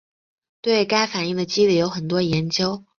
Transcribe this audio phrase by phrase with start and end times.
[0.61, 2.83] 对该反应的机理有很多研究。